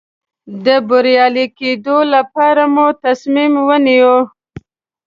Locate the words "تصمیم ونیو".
3.03-4.15